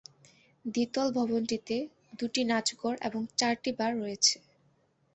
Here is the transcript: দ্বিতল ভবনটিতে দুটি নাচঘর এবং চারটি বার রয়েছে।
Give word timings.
দ্বিতল 0.65 1.07
ভবনটিতে 1.17 1.75
দুটি 2.19 2.41
নাচঘর 2.49 2.93
এবং 3.07 3.21
চারটি 3.39 3.71
বার 3.79 3.91
রয়েছে। 3.97 4.35